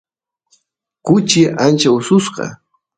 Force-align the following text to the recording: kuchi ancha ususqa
kuchi 1.05 1.41
ancha 1.65 1.89
ususqa 1.97 2.45